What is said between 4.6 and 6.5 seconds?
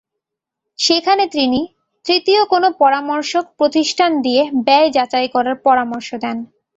ব্যয় যাচাই করার পরামর্শ দেন।